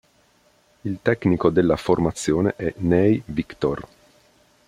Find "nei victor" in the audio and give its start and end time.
2.77-3.87